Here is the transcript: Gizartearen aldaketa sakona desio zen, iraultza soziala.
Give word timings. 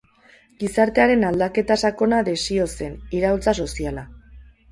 Gizartearen 0.61 1.25
aldaketa 1.27 1.77
sakona 1.89 2.21
desio 2.31 2.67
zen, 2.79 2.97
iraultza 3.19 3.57
soziala. 3.67 4.07